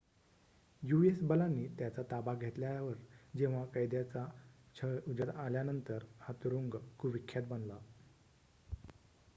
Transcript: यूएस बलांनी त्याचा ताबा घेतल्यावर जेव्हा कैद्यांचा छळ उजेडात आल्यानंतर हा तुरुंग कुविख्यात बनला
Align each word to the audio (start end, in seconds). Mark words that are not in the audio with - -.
यूएस 0.83 1.21
बलांनी 1.21 1.67
त्याचा 1.79 2.01
ताबा 2.11 2.33
घेतल्यावर 2.33 2.93
जेव्हा 3.37 3.63
कैद्यांचा 3.65 4.25
छळ 4.75 4.97
उजेडात 5.07 5.35
आल्यानंतर 5.35 6.05
हा 6.19 6.33
तुरुंग 6.43 6.75
कुविख्यात 6.97 7.47
बनला 7.47 7.77